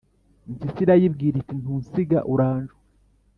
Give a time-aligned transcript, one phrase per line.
[0.51, 2.77] impyisi irayibwira iti ntunsiga, uranjwa!»